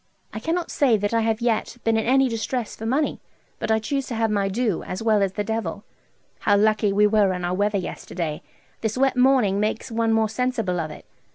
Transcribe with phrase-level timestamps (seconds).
[0.33, 3.21] I cannot say that I have yet been in any distress for money,
[3.59, 5.83] but I chuse to have my due, as well as the Devil.
[6.39, 8.41] How lucky we were in our weather yesterday!
[8.81, 11.05] This wet morning makes one more sensible of it.